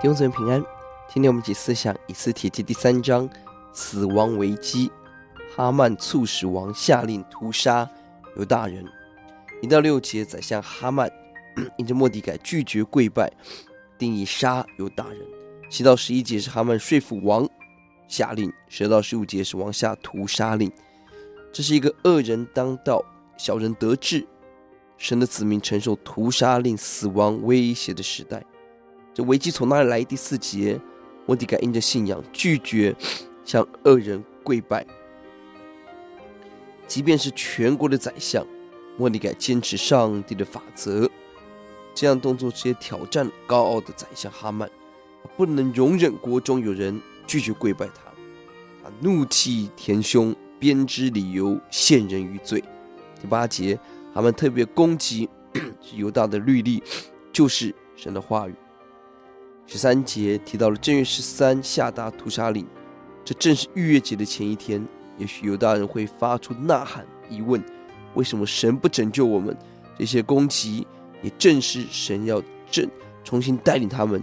[0.00, 0.64] 弟兄姊妹平安，
[1.12, 3.28] 今天我们一起思想以斯帖记第三章
[3.70, 4.90] 死亡危机。
[5.54, 7.86] 哈曼促使王下令屠杀
[8.34, 8.82] 犹大人。
[9.60, 11.12] 一到六节，宰相哈曼
[11.76, 13.30] 因着末底改拒绝跪拜，
[13.98, 15.18] 定义杀犹大人。
[15.68, 17.46] 七到十一节是哈曼说服王
[18.08, 20.72] 下令，十二到十五节是王下屠杀令。
[21.52, 23.04] 这是一个恶人当道，
[23.36, 24.26] 小人得志，
[24.96, 28.42] 神的子民承受屠杀令、死亡威胁的时代。
[29.22, 30.04] 危机从哪里来？
[30.04, 30.80] 第四节，
[31.26, 32.94] 末底改因着信仰拒绝
[33.44, 34.86] 向恶人跪拜，
[36.86, 38.46] 即便是全国的宰相，
[38.96, 41.08] 莫迪改坚持上帝的法则，
[41.94, 44.70] 这样动作直接挑战高傲的宰相哈曼，
[45.36, 48.12] 不能容忍国中有人拒绝跪拜他，
[48.82, 52.62] 他怒气填胸，编织理由陷人于罪。
[53.20, 53.78] 第八节，
[54.14, 55.28] 哈曼特别攻击
[55.94, 56.82] 犹大的律例，
[57.32, 58.54] 就是神的话语。
[59.72, 62.66] 十三节提到了正月十三下达屠杀令，
[63.24, 64.84] 这正是逾越节的前一天。
[65.16, 67.62] 也许犹大人会发出呐喊疑问：
[68.14, 69.56] 为什么神不拯救我们？
[69.96, 70.84] 这些攻击
[71.22, 72.90] 也正是神要正
[73.22, 74.20] 重新带领他们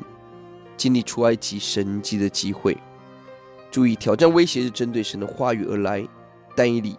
[0.76, 2.78] 经历出埃及神迹的机会。
[3.72, 6.06] 注意，挑战威胁是针对神的话语而来。
[6.58, 6.98] 但以理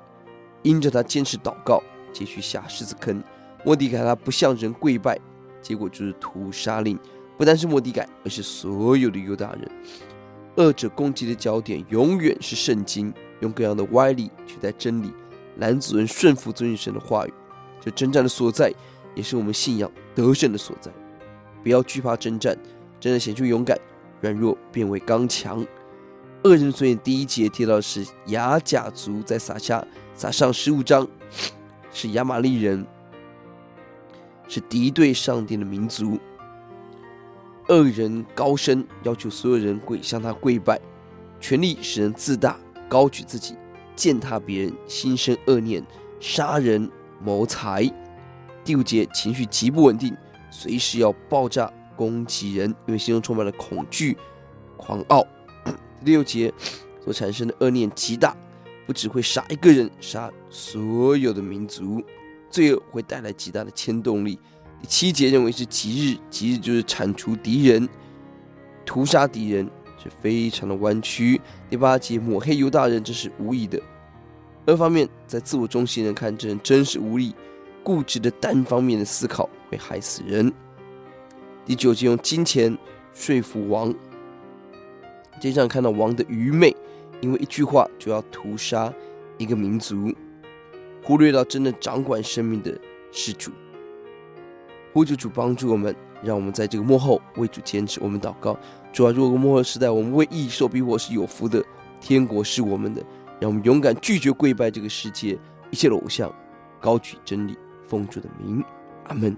[0.62, 1.82] 因着他坚持祷告，
[2.14, 3.22] 继续下狮子坑。
[3.62, 5.18] 末底改他不向人跪拜，
[5.60, 6.98] 结果就是屠杀令。
[7.38, 9.70] 不单是莫迪改，而是所有的犹大人。
[10.56, 15.12] 恶者攻击的焦点永远是圣经，用各样的歪理取代真理，
[15.58, 17.32] 拦阻人顺服遵循神的话语。
[17.80, 18.72] 这征战的所在，
[19.14, 20.90] 也是我们信仰得胜的所在。
[21.62, 22.58] 不要惧怕征战，
[22.98, 23.78] 真的显出勇敢，
[24.20, 25.64] 软弱变为刚强。
[26.42, 31.06] 恶人所以第一节提到的是亚甲族在撒下撒上十五章，
[31.92, 32.84] 是亚玛力人，
[34.48, 36.18] 是敌对上帝的民族。
[37.68, 40.80] 恶人高声要求所有人跪向他跪拜，
[41.38, 42.58] 权力使人自大，
[42.88, 43.54] 高举自己，
[43.94, 45.84] 践踏别人，心生恶念，
[46.18, 46.90] 杀人
[47.22, 47.90] 谋财。
[48.64, 50.16] 第五节情绪极不稳定，
[50.50, 54.16] 随时要爆炸攻击人，因为心中充满了恐惧、
[54.76, 55.26] 狂傲。
[56.04, 56.52] 第六节
[57.04, 58.34] 所产生的恶念极大，
[58.86, 62.02] 不只会杀一个人，杀所有的民族，
[62.50, 64.38] 罪恶会带来极大的牵动力。
[64.80, 67.88] 第七节认为是吉日，吉日就是铲除敌人、
[68.86, 69.68] 屠杀敌人，
[70.02, 71.40] 是非常的弯曲。
[71.68, 73.80] 第八节抹黑犹大人，这是无意的。
[74.66, 77.34] 二方面，在自我中心人看，这人真是无力、
[77.82, 80.52] 固执的单方面的思考会害死人。
[81.66, 82.76] 第九节用金钱
[83.12, 83.92] 说服王，
[85.40, 86.74] 经常看到王的愚昧，
[87.20, 88.92] 因为一句话就要屠杀
[89.38, 90.14] 一个民族，
[91.02, 92.78] 忽略到真正掌管生命的
[93.10, 93.50] 是主。
[94.98, 95.94] 呼求主帮助我们，
[96.24, 98.00] 让我们在这个幕后为主坚持。
[98.02, 98.58] 我们祷告：
[98.92, 101.64] 主啊，如果幕后时代我们为义受逼迫是有福的，
[102.00, 103.00] 天国是我们的。
[103.38, 105.38] 让我们勇敢拒绝跪拜这个世界
[105.70, 106.34] 一切的偶像，
[106.80, 107.56] 高举真理，
[107.86, 108.60] 奉主的名，
[109.04, 109.36] 阿门。